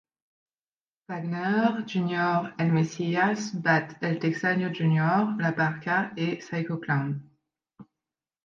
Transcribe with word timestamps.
Wagner, 1.09 1.83
Jr., 1.85 2.55
El 2.63 2.71
Mesías 2.77 3.51
battent 3.67 4.03
El 4.09 4.17
Texano 4.25 4.73
Jr., 4.73 5.37
La 5.37 5.51
Parka 5.51 6.11
et 6.17 6.37
Psycho 6.41 6.77
Clown. 6.77 7.21